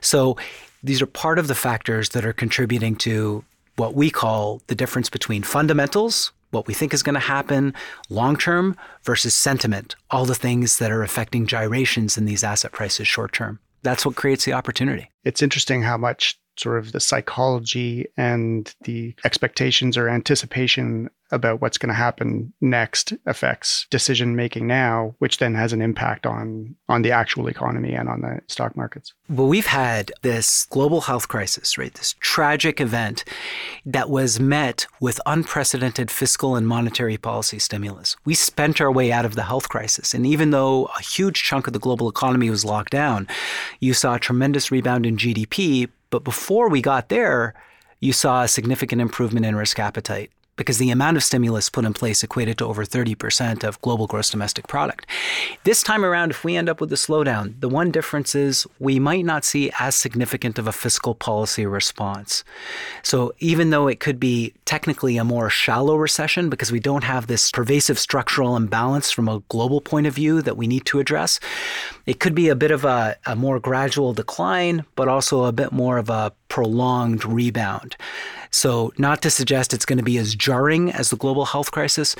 So 0.00 0.36
these 0.82 1.02
are 1.02 1.06
part 1.06 1.38
of 1.38 1.48
the 1.48 1.54
factors 1.54 2.10
that 2.10 2.24
are 2.24 2.32
contributing 2.32 2.96
to 2.96 3.44
what 3.76 3.94
we 3.94 4.10
call 4.10 4.60
the 4.66 4.74
difference 4.74 5.08
between 5.08 5.42
fundamentals, 5.42 6.32
what 6.50 6.66
we 6.66 6.74
think 6.74 6.92
is 6.92 7.02
going 7.02 7.14
to 7.14 7.20
happen 7.20 7.74
long 8.08 8.36
term, 8.36 8.76
versus 9.02 9.34
sentiment, 9.34 9.96
all 10.10 10.24
the 10.24 10.34
things 10.34 10.78
that 10.78 10.90
are 10.90 11.02
affecting 11.02 11.46
gyrations 11.46 12.18
in 12.18 12.24
these 12.24 12.44
asset 12.44 12.72
prices 12.72 13.08
short 13.08 13.32
term. 13.32 13.58
That's 13.82 14.04
what 14.04 14.16
creates 14.16 14.44
the 14.44 14.52
opportunity. 14.52 15.10
It's 15.24 15.42
interesting 15.42 15.82
how 15.82 15.96
much 15.96 16.38
sort 16.60 16.78
of 16.78 16.92
the 16.92 17.00
psychology 17.00 18.06
and 18.16 18.74
the 18.82 19.14
expectations 19.24 19.96
or 19.96 20.08
anticipation 20.08 21.08
about 21.32 21.60
what's 21.60 21.78
going 21.78 21.88
to 21.88 21.94
happen 21.94 22.52
next 22.60 23.12
affects 23.26 23.86
decision 23.90 24.34
making 24.34 24.66
now, 24.66 25.14
which 25.18 25.38
then 25.38 25.54
has 25.54 25.72
an 25.72 25.80
impact 25.80 26.26
on 26.26 26.74
on 26.88 27.02
the 27.02 27.12
actual 27.12 27.46
economy 27.46 27.94
and 27.94 28.08
on 28.08 28.20
the 28.20 28.40
stock 28.48 28.76
markets. 28.76 29.14
Well, 29.28 29.46
we've 29.46 29.66
had 29.66 30.12
this 30.22 30.66
global 30.66 31.02
health 31.02 31.28
crisis, 31.28 31.78
right? 31.78 31.94
This 31.94 32.14
tragic 32.20 32.80
event 32.80 33.24
that 33.86 34.10
was 34.10 34.40
met 34.40 34.86
with 35.00 35.20
unprecedented 35.26 36.10
fiscal 36.10 36.56
and 36.56 36.66
monetary 36.66 37.16
policy 37.16 37.58
stimulus. 37.58 38.16
We 38.24 38.34
spent 38.34 38.80
our 38.80 38.90
way 38.90 39.12
out 39.12 39.24
of 39.24 39.34
the 39.34 39.44
health 39.44 39.68
crisis, 39.68 40.14
and 40.14 40.26
even 40.26 40.50
though 40.50 40.86
a 40.98 41.02
huge 41.02 41.42
chunk 41.42 41.66
of 41.66 41.72
the 41.72 41.78
global 41.78 42.08
economy 42.08 42.50
was 42.50 42.64
locked 42.64 42.90
down, 42.90 43.28
you 43.78 43.94
saw 43.94 44.16
a 44.16 44.20
tremendous 44.20 44.70
rebound 44.70 45.06
in 45.06 45.16
GDP, 45.16 45.88
but 46.10 46.24
before 46.24 46.68
we 46.68 46.82
got 46.82 47.08
there, 47.08 47.54
you 48.00 48.12
saw 48.12 48.42
a 48.42 48.48
significant 48.48 49.00
improvement 49.00 49.46
in 49.46 49.56
risk 49.56 49.78
appetite 49.78 50.30
because 50.60 50.76
the 50.76 50.90
amount 50.90 51.16
of 51.16 51.24
stimulus 51.24 51.70
put 51.70 51.86
in 51.86 51.94
place 51.94 52.22
equated 52.22 52.58
to 52.58 52.66
over 52.66 52.84
30% 52.84 53.64
of 53.64 53.80
global 53.80 54.06
gross 54.06 54.28
domestic 54.28 54.68
product. 54.68 55.06
This 55.64 55.82
time 55.82 56.04
around, 56.04 56.32
if 56.32 56.44
we 56.44 56.54
end 56.54 56.68
up 56.68 56.82
with 56.82 56.92
a 56.92 56.96
slowdown, 56.96 57.58
the 57.60 57.68
one 57.70 57.90
difference 57.90 58.34
is 58.34 58.66
we 58.78 58.98
might 58.98 59.24
not 59.24 59.42
see 59.42 59.72
as 59.78 59.94
significant 59.94 60.58
of 60.58 60.66
a 60.66 60.72
fiscal 60.72 61.14
policy 61.14 61.64
response. 61.64 62.44
So 63.02 63.32
even 63.38 63.70
though 63.70 63.88
it 63.88 64.00
could 64.00 64.20
be 64.20 64.52
technically 64.66 65.16
a 65.16 65.24
more 65.24 65.48
shallow 65.48 65.96
recession 65.96 66.50
because 66.50 66.70
we 66.70 66.78
don't 66.78 67.04
have 67.04 67.26
this 67.26 67.50
pervasive 67.50 67.98
structural 67.98 68.54
imbalance 68.54 69.10
from 69.10 69.30
a 69.30 69.42
global 69.48 69.80
point 69.80 70.06
of 70.06 70.12
view 70.12 70.42
that 70.42 70.58
we 70.58 70.66
need 70.66 70.84
to 70.84 71.00
address, 71.00 71.40
it 72.04 72.20
could 72.20 72.34
be 72.34 72.50
a 72.50 72.54
bit 72.54 72.70
of 72.70 72.84
a, 72.84 73.16
a 73.24 73.34
more 73.34 73.58
gradual 73.58 74.12
decline, 74.12 74.84
but 74.94 75.08
also 75.08 75.44
a 75.44 75.52
bit 75.52 75.72
more 75.72 75.96
of 75.96 76.10
a 76.10 76.34
prolonged 76.48 77.24
rebound. 77.24 77.96
So, 78.50 78.92
not 78.98 79.22
to 79.22 79.30
suggest 79.30 79.72
it's 79.72 79.84
going 79.84 79.98
to 79.98 80.04
be 80.04 80.18
as 80.18 80.34
jarring 80.34 80.90
as 80.90 81.10
the 81.10 81.16
global 81.16 81.44
health 81.44 81.70
crisis, 81.70 82.16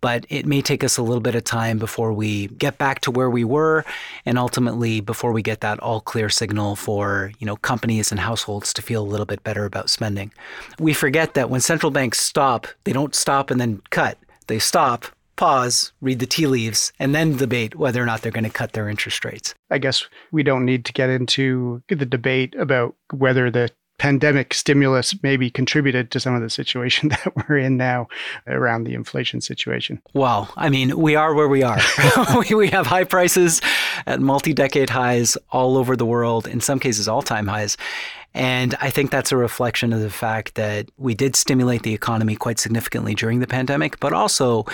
but 0.00 0.26
it 0.28 0.46
may 0.46 0.62
take 0.62 0.84
us 0.84 0.96
a 0.96 1.02
little 1.02 1.20
bit 1.20 1.34
of 1.34 1.44
time 1.44 1.78
before 1.78 2.12
we 2.12 2.48
get 2.48 2.78
back 2.78 3.00
to 3.00 3.10
where 3.10 3.30
we 3.30 3.44
were 3.44 3.84
and 4.26 4.38
ultimately 4.38 5.00
before 5.00 5.32
we 5.32 5.42
get 5.42 5.60
that 5.60 5.78
all 5.80 6.00
clear 6.00 6.28
signal 6.28 6.76
for, 6.76 7.32
you 7.38 7.46
know, 7.46 7.56
companies 7.56 8.10
and 8.10 8.20
households 8.20 8.72
to 8.74 8.82
feel 8.82 9.02
a 9.02 9.04
little 9.04 9.26
bit 9.26 9.42
better 9.44 9.64
about 9.64 9.90
spending. 9.90 10.32
We 10.78 10.92
forget 10.92 11.34
that 11.34 11.50
when 11.50 11.60
central 11.60 11.90
banks 11.90 12.20
stop, 12.20 12.66
they 12.84 12.92
don't 12.92 13.14
stop 13.14 13.50
and 13.50 13.60
then 13.60 13.80
cut. 13.90 14.18
They 14.48 14.58
stop, 14.58 15.06
pause, 15.36 15.92
read 16.00 16.18
the 16.18 16.26
tea 16.26 16.46
leaves, 16.46 16.92
and 16.98 17.14
then 17.14 17.36
debate 17.36 17.76
whether 17.76 18.02
or 18.02 18.06
not 18.06 18.22
they're 18.22 18.32
going 18.32 18.44
to 18.44 18.50
cut 18.50 18.72
their 18.72 18.88
interest 18.88 19.24
rates. 19.24 19.54
I 19.70 19.78
guess 19.78 20.04
we 20.30 20.42
don't 20.42 20.64
need 20.64 20.84
to 20.84 20.92
get 20.92 21.10
into 21.10 21.82
the 21.88 22.06
debate 22.06 22.54
about 22.56 22.96
whether 23.12 23.50
the 23.50 23.70
pandemic 24.02 24.52
stimulus 24.52 25.14
maybe 25.22 25.48
contributed 25.48 26.10
to 26.10 26.18
some 26.18 26.34
of 26.34 26.42
the 26.42 26.50
situation 26.50 27.08
that 27.10 27.32
we're 27.36 27.56
in 27.56 27.76
now 27.76 28.08
around 28.48 28.82
the 28.82 28.94
inflation 28.94 29.40
situation. 29.40 30.02
Well, 30.12 30.52
I 30.56 30.70
mean, 30.70 30.98
we 30.98 31.14
are 31.14 31.34
where 31.34 31.46
we 31.46 31.62
are. 31.62 31.78
we 32.50 32.66
have 32.70 32.88
high 32.88 33.04
prices 33.04 33.60
at 34.08 34.18
multi 34.18 34.52
decade 34.52 34.90
highs 34.90 35.38
all 35.52 35.76
over 35.76 35.94
the 35.94 36.04
world, 36.04 36.48
in 36.48 36.60
some 36.60 36.80
cases, 36.80 37.06
all 37.06 37.22
time 37.22 37.46
highs. 37.46 37.76
And 38.34 38.74
I 38.80 38.90
think 38.90 39.12
that's 39.12 39.30
a 39.30 39.36
reflection 39.36 39.92
of 39.92 40.00
the 40.00 40.10
fact 40.10 40.56
that 40.56 40.88
we 40.96 41.14
did 41.14 41.36
stimulate 41.36 41.84
the 41.84 41.94
economy 41.94 42.34
quite 42.34 42.58
significantly 42.58 43.14
during 43.14 43.38
the 43.38 43.46
pandemic, 43.46 44.00
but 44.00 44.12
also 44.12 44.64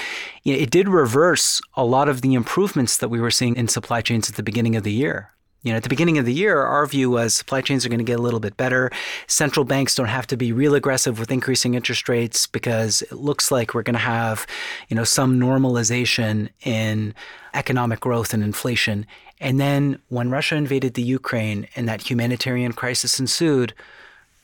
it 0.46 0.70
did 0.70 0.88
reverse 0.88 1.60
a 1.74 1.84
lot 1.84 2.08
of 2.08 2.22
the 2.22 2.32
improvements 2.32 2.96
that 2.96 3.10
we 3.10 3.20
were 3.20 3.32
seeing 3.32 3.56
in 3.56 3.68
supply 3.68 4.00
chains 4.00 4.30
at 4.30 4.36
the 4.36 4.42
beginning 4.42 4.74
of 4.74 4.84
the 4.84 4.92
year. 4.92 5.32
You 5.62 5.72
know, 5.72 5.78
at 5.78 5.82
the 5.82 5.88
beginning 5.88 6.18
of 6.18 6.24
the 6.24 6.32
year, 6.32 6.62
our 6.62 6.86
view 6.86 7.10
was 7.10 7.34
supply 7.34 7.62
chains 7.62 7.84
are 7.84 7.88
going 7.88 7.98
to 7.98 8.04
get 8.04 8.20
a 8.20 8.22
little 8.22 8.38
bit 8.38 8.56
better. 8.56 8.92
Central 9.26 9.64
banks 9.64 9.94
don't 9.96 10.06
have 10.06 10.26
to 10.28 10.36
be 10.36 10.52
real 10.52 10.74
aggressive 10.74 11.18
with 11.18 11.32
increasing 11.32 11.74
interest 11.74 12.08
rates 12.08 12.46
because 12.46 13.02
it 13.02 13.14
looks 13.14 13.50
like 13.50 13.74
we're 13.74 13.82
going 13.82 13.94
to 13.94 13.98
have, 13.98 14.46
you 14.88 14.94
know, 14.94 15.02
some 15.02 15.40
normalization 15.40 16.48
in 16.62 17.12
economic 17.54 17.98
growth 17.98 18.32
and 18.32 18.44
inflation. 18.44 19.04
And 19.40 19.58
then 19.58 20.00
when 20.08 20.30
Russia 20.30 20.54
invaded 20.54 20.94
the 20.94 21.02
Ukraine 21.02 21.66
and 21.74 21.88
that 21.88 22.08
humanitarian 22.08 22.72
crisis 22.72 23.18
ensued, 23.18 23.74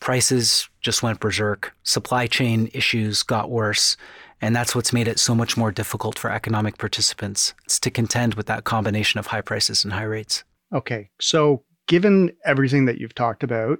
prices 0.01 0.69
just 0.81 1.03
went 1.03 1.21
berserk. 1.21 1.75
Supply 1.85 2.27
chain 2.27 2.71
issues 2.75 3.23
got 3.23 3.51
worse. 3.51 3.97
And 4.41 4.55
that's 4.55 4.75
what's 4.75 4.93
made 4.93 5.09
it 5.09 5.21
so 5.21 5.35
much 5.35 5.57
more 5.57 5.71
difficult 5.71 6.19
for 6.19 6.31
economic 6.31 6.77
participants 6.77 7.55
to 7.69 7.91
contend 7.91 8.35
with 8.35 8.47
that 8.47 8.65
combination 8.65 9.21
of 9.21 9.29
high 9.29 9.41
prices 9.41 9.85
and 9.85 9.93
high 9.93 10.03
rates. 10.03 10.43
Okay. 10.75 11.11
So, 11.21 11.63
given 11.87 12.33
everything 12.45 12.87
that 12.87 12.99
you've 12.99 13.15
talked 13.15 13.43
about, 13.43 13.79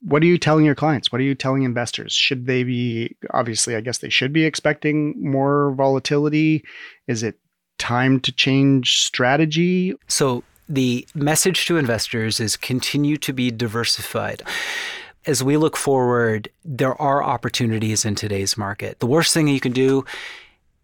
what 0.00 0.22
are 0.22 0.26
you 0.26 0.38
telling 0.38 0.64
your 0.64 0.74
clients? 0.74 1.10
What 1.10 1.20
are 1.20 1.24
you 1.24 1.34
telling 1.34 1.64
investors? 1.64 2.12
Should 2.12 2.46
they 2.46 2.62
be, 2.62 3.16
obviously, 3.32 3.74
I 3.76 3.80
guess 3.80 3.98
they 3.98 4.08
should 4.08 4.32
be 4.32 4.44
expecting 4.44 5.14
more 5.22 5.72
volatility? 5.72 6.64
Is 7.08 7.22
it 7.22 7.38
time 7.78 8.20
to 8.20 8.32
change 8.32 8.98
strategy? 8.98 9.94
So, 10.06 10.44
the 10.68 11.06
message 11.14 11.66
to 11.66 11.78
investors 11.78 12.40
is 12.40 12.56
continue 12.56 13.16
to 13.18 13.32
be 13.32 13.50
diversified. 13.50 14.42
As 15.26 15.42
we 15.42 15.56
look 15.56 15.76
forward, 15.76 16.48
there 16.64 17.00
are 17.00 17.22
opportunities 17.22 18.04
in 18.04 18.14
today's 18.14 18.56
market. 18.56 19.00
The 19.00 19.06
worst 19.06 19.34
thing 19.34 19.48
you 19.48 19.60
can 19.60 19.72
do 19.72 20.04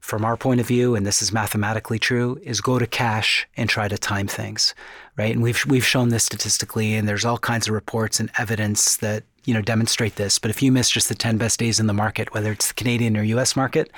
from 0.04 0.22
our 0.22 0.36
point 0.36 0.60
of 0.60 0.66
view, 0.66 0.94
and 0.94 1.06
this 1.06 1.22
is 1.22 1.32
mathematically 1.32 1.98
true, 1.98 2.38
is 2.42 2.60
go 2.60 2.78
to 2.78 2.86
cash 2.86 3.48
and 3.56 3.70
try 3.70 3.88
to 3.88 3.96
time 3.96 4.26
things, 4.26 4.74
right? 5.16 5.32
And 5.32 5.42
we've 5.42 5.64
we've 5.64 5.84
shown 5.84 6.10
this 6.10 6.24
statistically, 6.24 6.94
and 6.94 7.08
there's 7.08 7.24
all 7.24 7.38
kinds 7.38 7.68
of 7.68 7.74
reports 7.74 8.20
and 8.20 8.30
evidence 8.36 8.98
that 8.98 9.24
you 9.46 9.54
know 9.54 9.62
demonstrate 9.62 10.16
this, 10.16 10.38
but 10.38 10.50
if 10.50 10.62
you 10.62 10.70
miss 10.70 10.90
just 10.90 11.08
the 11.08 11.14
10 11.14 11.38
best 11.38 11.58
days 11.58 11.80
in 11.80 11.86
the 11.86 11.94
market, 11.94 12.34
whether 12.34 12.52
it's 12.52 12.68
the 12.68 12.74
Canadian 12.74 13.16
or 13.16 13.22
US 13.22 13.56
market, 13.56 13.90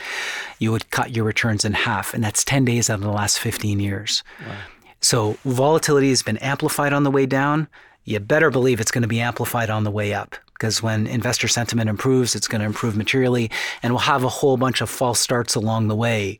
you 0.61 0.71
would 0.71 0.89
cut 0.93 1.17
your 1.17 1.25
returns 1.25 1.65
in 1.65 1.73
half, 1.73 2.15
and 2.15 2.23
that's 2.23 2.45
10 2.45 2.65
days 2.65 2.89
out 2.89 3.01
of 3.01 3.05
the 3.05 3.11
last 3.11 3.41
15 3.41 3.81
years. 3.81 4.23
Wow. 4.47 4.55
So 5.01 5.37
volatility 5.45 6.11
has 6.11 6.23
been 6.23 6.39
amplified 6.39 6.93
on 6.93 7.03
the 7.03 7.11
way 7.11 7.27
down. 7.27 7.67
You 8.05 8.21
better 8.21 8.53
believe 8.53 8.79
it's 8.79 8.93
going 8.93 9.03
to 9.03 9.09
be 9.09 9.21
amplified 9.21 9.71
on 9.71 9.83
the 9.83 9.91
way 9.91 10.15
up 10.15 10.37
because 10.59 10.83
when 10.83 11.07
investor 11.07 11.49
sentiment 11.49 11.91
improves, 11.91 12.35
it's 12.35 12.49
going 12.49 12.61
to 12.61 12.67
improve 12.67 12.97
materially, 12.97 13.51
and 13.83 13.93
we'll 13.93 14.01
have 14.01 14.25
a 14.25 14.29
whole 14.29 14.57
bunch 14.57 14.81
of 14.81 14.91
false 14.91 15.21
starts 15.21 15.55
along 15.55 15.89
the 15.89 15.97
way. 15.97 16.39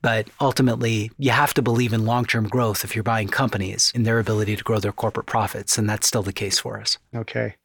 But 0.00 0.28
ultimately, 0.40 1.10
you 1.18 1.30
have 1.30 1.54
to 1.54 1.62
believe 1.62 1.92
in 1.92 2.04
long 2.04 2.24
term 2.24 2.48
growth 2.48 2.84
if 2.84 2.94
you're 2.94 3.02
buying 3.02 3.28
companies 3.28 3.92
in 3.94 4.04
their 4.04 4.18
ability 4.18 4.56
to 4.56 4.64
grow 4.64 4.78
their 4.78 4.92
corporate 4.92 5.26
profits. 5.26 5.76
And 5.76 5.88
that's 5.88 6.06
still 6.06 6.22
the 6.22 6.32
case 6.32 6.58
for 6.58 6.80
us. 6.80 6.98
Okay. 7.14 7.56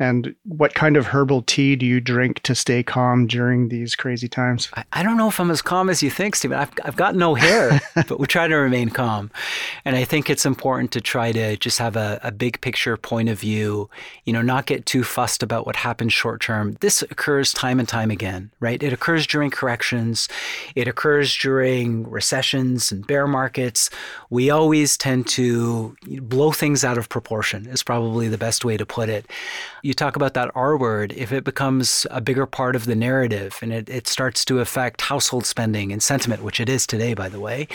And 0.00 0.34
what 0.42 0.74
kind 0.74 0.96
of 0.96 1.06
herbal 1.06 1.42
tea 1.42 1.76
do 1.76 1.86
you 1.86 2.00
drink 2.00 2.40
to 2.40 2.54
stay 2.56 2.82
calm 2.82 3.28
during 3.28 3.68
these 3.68 3.94
crazy 3.94 4.26
times? 4.26 4.68
I, 4.74 4.84
I 4.92 5.02
don't 5.04 5.16
know 5.16 5.28
if 5.28 5.38
I'm 5.38 5.52
as 5.52 5.62
calm 5.62 5.88
as 5.88 6.02
you 6.02 6.10
think, 6.10 6.34
Stephen. 6.34 6.58
I've, 6.58 6.72
I've 6.84 6.96
got 6.96 7.14
no 7.14 7.36
hair, 7.36 7.80
but 7.94 8.18
we 8.18 8.26
try 8.26 8.48
to 8.48 8.56
remain 8.56 8.90
calm. 8.90 9.30
And 9.84 9.94
I 9.94 10.02
think 10.02 10.28
it's 10.28 10.44
important 10.44 10.90
to 10.92 11.00
try 11.00 11.30
to 11.30 11.56
just 11.58 11.78
have 11.78 11.94
a, 11.94 12.18
a 12.24 12.32
big 12.32 12.60
picture 12.60 12.96
point 12.96 13.28
of 13.28 13.38
view, 13.38 13.88
you 14.24 14.32
know, 14.32 14.42
not 14.42 14.66
get 14.66 14.84
too 14.84 15.04
fussed 15.04 15.44
about 15.44 15.64
what 15.64 15.76
happens 15.76 16.12
short 16.12 16.40
term. 16.40 16.76
This 16.80 17.02
occurs 17.02 17.52
time 17.52 17.78
and 17.78 17.88
time 17.88 18.10
again, 18.10 18.50
right? 18.58 18.82
It 18.82 18.92
occurs 18.92 19.28
during 19.28 19.52
corrections, 19.52 20.28
it 20.74 20.88
occurs 20.88 21.36
during 21.36 22.10
recessions 22.10 22.90
and 22.90 23.06
bear 23.06 23.28
markets. 23.28 23.90
We 24.28 24.50
always 24.50 24.96
tend 24.96 25.28
to 25.28 25.96
blow 26.20 26.50
things 26.50 26.82
out 26.82 26.98
of 26.98 27.08
proportion, 27.08 27.66
is 27.66 27.84
probably 27.84 28.26
the 28.26 28.38
best 28.38 28.64
way 28.64 28.76
to 28.76 28.84
put 28.84 29.08
it 29.08 29.30
you 29.84 29.92
talk 29.92 30.16
about 30.16 30.32
that 30.32 30.50
R 30.54 30.78
word, 30.78 31.12
if 31.12 31.30
it 31.30 31.44
becomes 31.44 32.06
a 32.10 32.22
bigger 32.22 32.46
part 32.46 32.74
of 32.74 32.86
the 32.86 32.96
narrative 32.96 33.58
and 33.60 33.70
it, 33.70 33.86
it 33.90 34.08
starts 34.08 34.42
to 34.46 34.60
affect 34.60 35.02
household 35.02 35.44
spending 35.44 35.92
and 35.92 36.02
sentiment, 36.02 36.42
which 36.42 36.58
it 36.58 36.70
is 36.70 36.86
today, 36.86 37.12
by 37.12 37.28
the 37.28 37.38
way, 37.38 37.68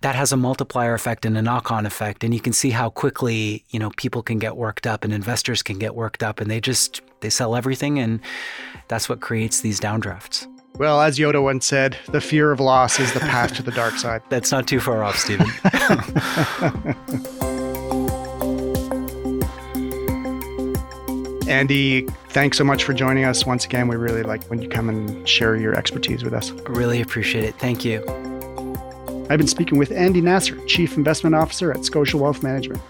that 0.00 0.16
has 0.16 0.32
a 0.32 0.36
multiplier 0.36 0.94
effect 0.94 1.24
and 1.24 1.38
a 1.38 1.42
knock-on 1.42 1.86
effect. 1.86 2.24
And 2.24 2.34
you 2.34 2.40
can 2.40 2.52
see 2.52 2.70
how 2.70 2.90
quickly, 2.90 3.64
you 3.68 3.78
know, 3.78 3.90
people 3.96 4.20
can 4.20 4.40
get 4.40 4.56
worked 4.56 4.84
up 4.84 5.04
and 5.04 5.14
investors 5.14 5.62
can 5.62 5.78
get 5.78 5.94
worked 5.94 6.24
up 6.24 6.40
and 6.40 6.50
they 6.50 6.60
just 6.60 7.02
they 7.20 7.30
sell 7.30 7.54
everything 7.54 8.00
and 8.00 8.18
that's 8.88 9.08
what 9.08 9.20
creates 9.20 9.60
these 9.60 9.78
downdrafts. 9.78 10.48
Well, 10.76 11.00
as 11.00 11.20
Yoda 11.20 11.40
once 11.40 11.66
said, 11.66 11.96
the 12.08 12.20
fear 12.20 12.50
of 12.50 12.58
loss 12.58 12.98
is 12.98 13.12
the 13.12 13.20
path 13.20 13.54
to 13.54 13.62
the 13.62 13.70
dark 13.70 13.94
side. 13.94 14.22
That's 14.28 14.50
not 14.50 14.66
too 14.66 14.80
far 14.80 15.04
off, 15.04 15.16
Stephen. 15.16 15.46
Andy, 21.46 22.06
thanks 22.30 22.56
so 22.56 22.64
much 22.64 22.84
for 22.84 22.94
joining 22.94 23.24
us 23.24 23.44
once 23.44 23.66
again. 23.66 23.86
We 23.86 23.96
really 23.96 24.22
like 24.22 24.42
when 24.44 24.62
you 24.62 24.68
come 24.68 24.88
and 24.88 25.28
share 25.28 25.56
your 25.56 25.74
expertise 25.74 26.24
with 26.24 26.32
us. 26.32 26.50
Really 26.68 27.02
appreciate 27.02 27.44
it. 27.44 27.54
Thank 27.56 27.84
you. 27.84 28.02
I've 29.28 29.38
been 29.38 29.46
speaking 29.46 29.78
with 29.78 29.92
Andy 29.92 30.22
Nasr, 30.22 30.58
Chief 30.66 30.96
Investment 30.96 31.34
Officer 31.34 31.70
at 31.70 31.84
Scotia 31.84 32.16
Wealth 32.16 32.42
Management. 32.42 32.82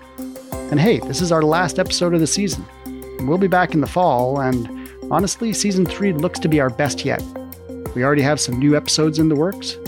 And 0.70 0.78
hey, 0.78 1.00
this 1.00 1.20
is 1.20 1.32
our 1.32 1.42
last 1.42 1.80
episode 1.80 2.14
of 2.14 2.20
the 2.20 2.28
season. 2.28 2.64
We'll 3.26 3.38
be 3.38 3.48
back 3.48 3.74
in 3.74 3.80
the 3.80 3.88
fall, 3.88 4.40
and 4.40 4.88
honestly, 5.10 5.52
season 5.52 5.84
three 5.84 6.12
looks 6.12 6.38
to 6.40 6.48
be 6.48 6.60
our 6.60 6.70
best 6.70 7.04
yet. 7.04 7.22
We 7.94 8.04
already 8.04 8.22
have 8.22 8.38
some 8.38 8.58
new 8.58 8.76
episodes 8.76 9.18
in 9.18 9.28
the 9.28 9.36
works, 9.36 9.78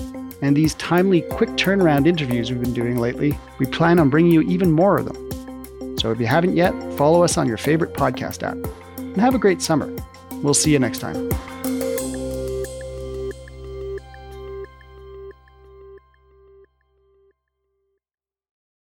and 0.43 0.57
these 0.57 0.75
timely, 0.75 1.23
quick 1.23 1.51
turnaround 1.51 2.07
interviews 2.07 2.51
we've 2.51 2.61
been 2.61 2.75
doing 2.75 2.99
lately, 2.99 3.39
we 3.59 3.67
plan 3.67 3.99
on 3.99 4.11
bringing 4.11 4.33
you 4.33 4.43
even 4.43 4.73
more 4.73 4.99
of 4.99 5.07
them. 5.07 5.26
So 5.99 6.11
if 6.11 6.21
you 6.21 6.27
haven't 6.27 6.57
yet, 6.57 6.73
follow 6.95 7.23
us 7.23 7.39
on 7.39 7.47
your 7.47 7.57
favorite 7.57 7.95
podcast 7.95 8.43
app. 8.43 8.57
And 8.99 9.17
have 9.17 9.35
a 9.35 9.39
great 9.39 9.63
summer. 9.63 9.95
We'll 10.43 10.55
see 10.55 10.73
you 10.73 10.79
next 10.79 10.99
time. 10.99 11.31